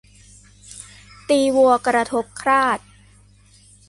[1.29, 2.79] ตีวัวกระทบคราด